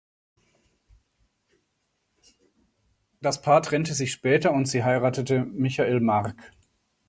Das 3.21 3.39
Paar 3.39 3.61
trennte 3.61 3.93
sich 3.93 4.11
später 4.11 4.51
und 4.51 4.65
sie 4.65 4.83
heiratete 4.83 5.45
Michael 5.45 5.99
Mark. 5.99 6.35